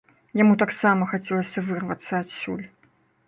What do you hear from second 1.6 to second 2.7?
вырвацца адсюль.